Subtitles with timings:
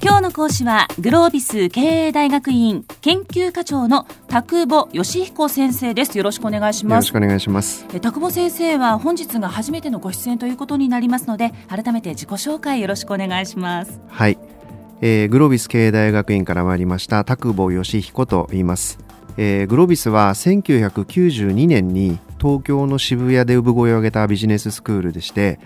[0.00, 6.16] 今日の講師はグロービス経営大学院研究課長の田久保義彦先生です。
[6.16, 6.92] よろしくお願いします。
[6.92, 7.84] よろしくお願いします。
[7.92, 14.00] え田久保先生は本日が初めてのご出演ということになりますので改めて自己紹介よろしくお願いします。
[14.06, 14.38] はい、
[15.00, 19.00] えーグロービス経営大学院から参りました田久保義彦と言います、
[19.36, 25.58] えーグロービスは1992年に東京の渋谷で産声を上げたビジネススクールでして、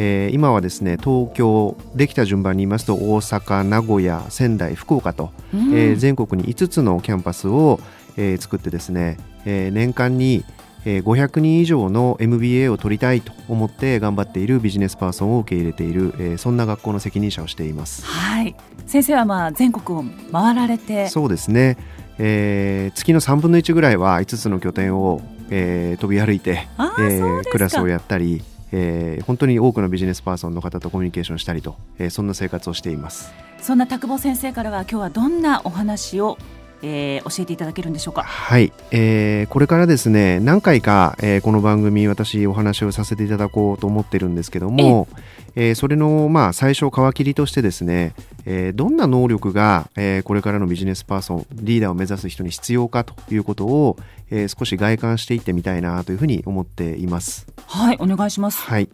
[0.00, 5.60] えー今はですね東京できた順番に言いますと大阪名古屋仙台福岡と、うん。
[5.76, 7.80] えー全国に5つのキャンパスを、
[8.16, 10.44] えー作ってですね、えー年間に
[10.84, 18.06] えー500人以上の MBA を取りたいと思って頑張っているビジネスパーソンを受け入れている、えーそんな学校の責任者をしています。
[18.06, 18.54] はい。
[18.86, 21.08] 先生はまあ全国を回られて。
[21.08, 21.76] そうですね、
[22.18, 33.32] えー月の3分の1ぐらいは5つの拠点を、えー飛び歩いて、えークラスをやったり、えー本当に多くのビジネスパーソンの方とコミュニケーションしたりと、えーそんな生活をしています。
[33.60, 36.38] そんな田久保先生からは今日はどんなお話を、
[36.82, 38.22] えー教えていただけるんでしょうか？
[38.22, 45.08] はい、えーこれからですね何回か、えーこの番組私お話をさせていただこうと思ってるんですけども、
[45.56, 48.14] えーそれのまあ最初皮切りとしてですね、
[48.50, 53.98] えーどんな能力が、えーこれからのビジネスパーソンリーダーを目指す人に必要かということを、
[54.30, 57.46] えー少し外観していってみたいなというふうに思っています。
[57.66, 58.62] はいお願いします。
[58.62, 58.88] はい。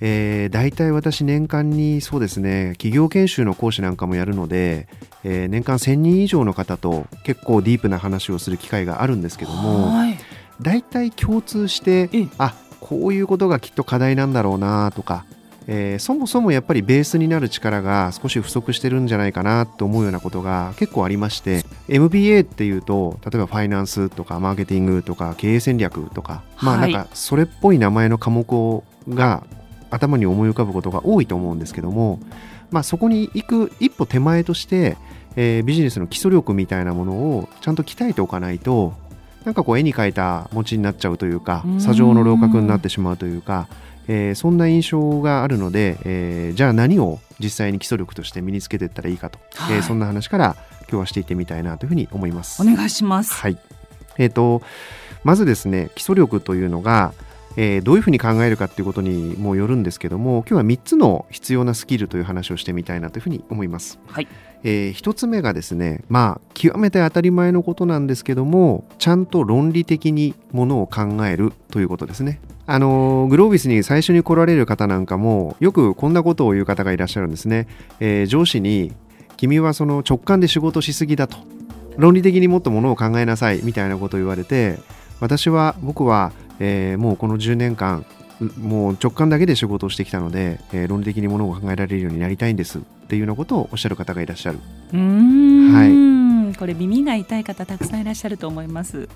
[0.00, 4.88] えー、大体私年間にそうですね企業研修の講師なんかもやるので、
[5.22, 10.18] えー年間1000人以上の方と結構ディープな話をする機会があるんですけどもはい。
[10.60, 12.28] 大体共通してええ。
[12.38, 15.24] あこういうことがきっと課題なんだろうなとか、
[15.66, 29.44] えーそもそもやっぱりベースになる力が少し不足してるんじゃないかなと思うようなことが結構ありまして MBA っていうと例えばファイナンスとかマーケティングとか経営戦略とか、まあはないんかそれっぽい名前の科目をが
[29.90, 32.18] 頭に思い浮かぶことが多いと思うんですけども、
[32.70, 34.96] まあ、そこに行く一歩手前として、
[35.36, 38.94] えービジネスの基礎力みたいなものをちゃんと鍛えておかないと
[39.44, 43.68] なんかこう絵に描いた餅になっちゃうというか砂上の楼閣になってしまうというか、
[44.08, 50.56] えーそんな印象があるので、えーじゃあ何を実際に基礎力として身につけていったらいいかと、はいえーそんな話から
[50.90, 52.60] 今日はしていってみたいなというふうに思います。
[52.60, 53.58] お願いしますはい。
[54.18, 54.62] えっ、と、
[55.24, 57.14] まずですね、基礎力というのが、
[57.56, 63.98] えーどういうふうに考えるかっていうことにもよるんですけども、今日は3つの必要なスキルという話をしてみたいなというふうに思います。
[64.06, 64.28] はい
[64.64, 72.40] え1つ目がですね、まあ、極めて当たり前のことなんですけども、ちゃんと論理的にものを考えるということですね。
[72.66, 77.66] あのーグロービスに最初に来られる方なんかも、よくこんなことを言う方がいらっしゃるんですね。
[77.98, 78.92] えー上司に、
[79.36, 81.38] 君はその直感で仕事しすぎだと。
[81.96, 84.78] 論理的にもっとものを考えなさいみたいなことを言われて
[85.20, 86.32] 私は僕は、
[86.64, 88.06] えーもうこの10年間
[88.40, 94.58] うもう直感だけで仕事をしてきたので、えー論理的にものを考えられるようになりたいんですっていうようなことをおっしゃる方がいらっしゃる。
[94.92, 94.98] うー
[96.50, 99.08] ん、これ耳が痛い方たくさんいらっしゃると思います。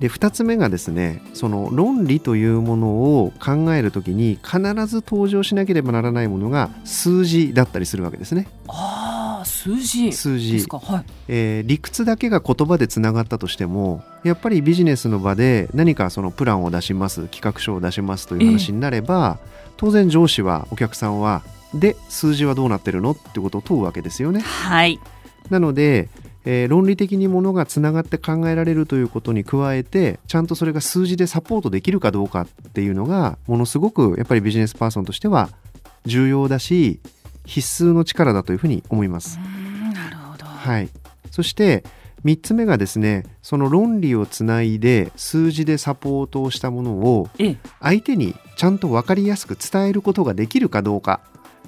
[0.00, 2.88] で2つ目がですねその論理というもの
[3.20, 8.46] を考えるときに必ず登場しなければならないものが数字だったりするわけですね。
[8.68, 9.07] ああ
[9.48, 10.12] 数字。
[10.12, 10.52] 数字。
[10.52, 10.78] ですか？
[10.78, 11.04] はい。
[11.28, 19.38] えー理屈だけが言葉でつながったとしてもやっぱりビジネスの場で何かそのプランを出します企画書を出しますという話になれば、
[19.76, 21.42] 当然上司はお客さんは
[21.74, 23.12] で数字はどうなってるの？
[23.12, 24.40] ってことを問うわけですよね。
[24.40, 25.00] はい。
[25.50, 26.08] なので、
[26.44, 35.50] えー論理的にものがつながって考えられるということに加えてちゃんとそれが数字でサポートできるかどうかっていうのがものすごくやっぱりビジネスパーソンとしては
[36.06, 37.00] 重要だし
[37.48, 39.38] 必須の力だというふうに思います。
[39.94, 40.44] なるほど。
[40.44, 40.88] はい、
[41.30, 41.82] そして
[42.24, 47.56] 3つ目がですねその論理をつないで数字でサポートをしたものをええ。
[47.80, 51.20] 相手にちゃんと分かりやすく伝えることができるかどうか。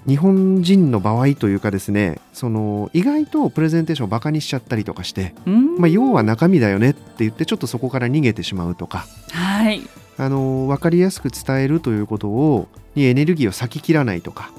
[0.06, 5.34] 日本人の場合というかですねその意外とプレゼンテーションをバカにしちゃったりとかして、
[5.78, 9.06] まあ、要は中身だよねって言ってちょっとそこから逃げてしまうとか。
[9.30, 9.82] はい。
[10.16, 14.50] あの分かりやすく伝えるということをにエネルギーを割き切らないとか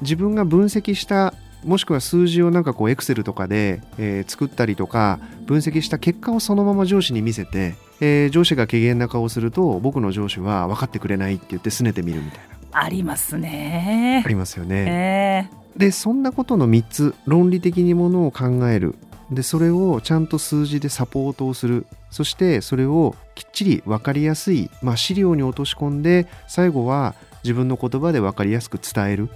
[0.00, 1.34] 自分が分析した
[1.64, 12.56] もしくは数字をなんかこうエクセルとかで、えー作ったりとか分析した結果をそのまま上司に見せて、えー上司が軽減な顔をすると僕の上司は分かってくれないって言って拗ねてみるみたいな。
[12.78, 14.22] ありますね。
[14.24, 15.48] ありますよね。
[15.50, 18.94] ええでそんなことの3つ論理的にものを考える。
[19.30, 21.86] でそれをちゃんと数字でサポートをする。
[22.10, 27.14] そしてそれをきっちり分かりやすい、まあ、資料に落とし込んで最後は
[27.44, 29.28] 自分の言葉で分かりやすく伝える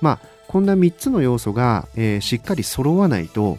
[0.00, 0.18] まあ
[0.48, 3.58] こんな3つの要素が、えーしっかり揃わないと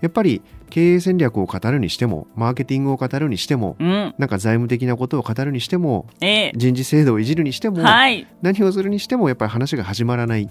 [0.00, 4.14] やっぱり経営戦略を語るにしてもマーケティングを語るにしてもうん。
[4.16, 6.52] なんか財務的なことを語るにしてもええ。
[6.56, 8.26] 人事制度をいじるにしても、はい。
[8.40, 10.48] 何をするにしてもやっぱり話が始まらない。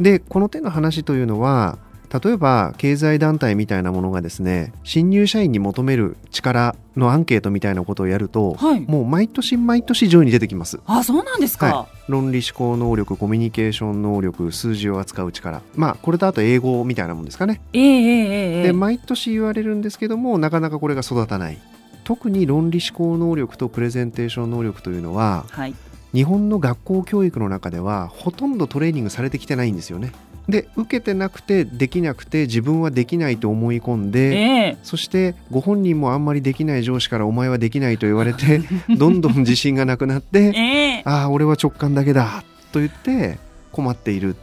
[0.00, 1.78] でこの手の話というのは
[2.10, 8.80] 例えば経済団体みたいなものがですね新入社員に求める力のアンケートみたいなことをやると、はい。
[8.80, 10.80] もう毎年毎年上位に出てきます。
[10.86, 15.62] あそうなんですか、は論理思考能力コミュニケーション能力数字を扱う力。
[15.76, 17.60] まあこれとあと英語みたいなもんですかね。
[17.72, 18.62] ええええええ。
[18.64, 21.58] で毎年言われるんですけどもなかなかこれが育たない。
[22.04, 25.74] 特に論理思考能力とプレゼンテーション能力というのははい。
[26.14, 30.12] 日本の学校教育の中ではほとんどトレーニングされてきてないんですよね
[30.48, 34.78] で受けてなくてできなくて自分はできないと思い込んでええ。
[34.82, 38.62] そしてご本人もあんまりできない上司からお前はできないと言われて
[38.96, 41.02] どんどん自信がなくなってええ。
[41.04, 43.38] ああ俺は直感だけだと言って
[43.72, 44.36] 困っている。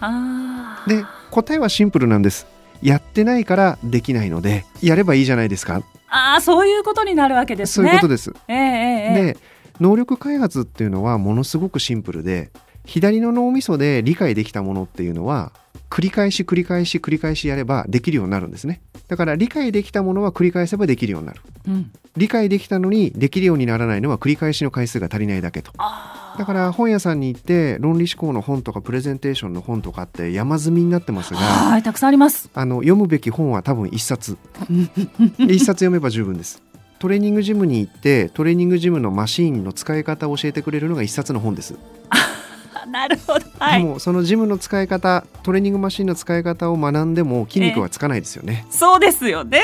[0.00, 2.46] あーで答えはシンプルなんです。
[2.80, 5.82] やってないからできないのでやればいいじゃないですか。
[6.08, 7.88] あーそういうことになるわけですね。
[7.88, 8.32] そういうことです。
[8.48, 9.24] ええええええ。
[9.34, 9.36] で
[9.80, 12.50] 能力開発っていうのはものすごくシンプルで
[12.90, 15.52] 左の脳みそで理解できたものっていうのは
[15.90, 18.80] 繰り返し繰り返し繰り返しやればできるようになるんですね。
[19.06, 21.40] だから理解できたものは繰り返せばできるようになる。
[21.68, 21.92] うん。
[22.16, 25.72] 理解できたのにできるようにならないのは繰り返しの回数が足りないだけと。
[25.72, 32.50] だから本屋さんに行って論理思考の本とかプレゼンテーションの本とかって山積みになってますがはいたくさんあります。
[32.54, 34.36] あの読むべき本は多分一冊。
[35.38, 36.60] 一冊読めば十分です。
[37.00, 41.74] トレーニングジムに行ってトレーニングジムのマシーンの使い方を教えてくれるのが一冊の本です、
[42.10, 42.19] あ
[42.90, 43.46] なるほど。
[43.58, 43.84] はい。
[43.84, 49.62] もうそのジムの使い方トレーニングマシーンの使い方を学んでも筋肉はつかないですよね、そうですよね。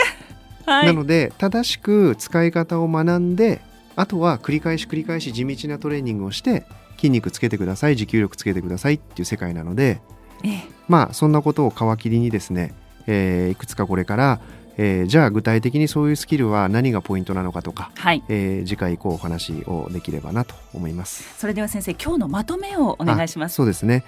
[0.64, 0.86] はい。
[0.86, 3.60] なので正しく使い方を学んで
[3.94, 6.64] あとは繰り返し繰り返し地道なトレーニングをして
[6.96, 10.00] 筋肉つけてください持久力つけてくださいっていう世界なので
[10.44, 10.64] ええ。
[10.88, 12.74] まあそんなことを皮切りにですね、
[13.06, 14.40] えーいくつかこれから、
[14.78, 18.22] えーじゃあ具体的にそういうスキルは何がポイントなのかとか、はい。
[18.28, 21.38] えー次回以降お話をできればなと思います。
[21.38, 23.54] それでは先生今日のまとめをお願いします。
[23.54, 24.04] そうですね、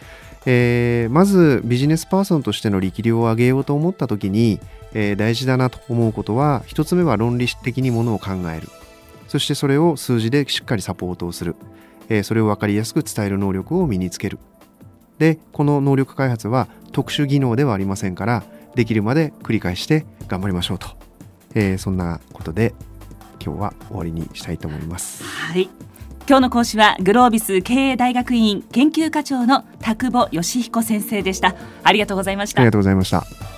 [0.46, 4.60] えーまずビジネスパーソンとしての力量を上げようと思った時に、
[4.92, 8.68] えー大事だなと思うことは一つ目は論理的にものを考える。
[9.28, 11.56] そしてそれを数字でしっかりサポートをする、
[12.08, 14.38] えーそれを分かりやすく伝える能力を身につける。
[15.18, 18.44] でこの能力開発は特殊技能ではありませんから
[18.74, 20.88] できるまで繰り返して頑張りましょうと、
[21.54, 22.74] えーそんなことで
[23.44, 25.24] 今日は終わりにしたいと思います。
[25.24, 25.68] はい
[26.28, 33.57] 今日の講師はグロービス経営大学院研究課長の田久保義彦先生でしたありがとうございましたありがとうございました。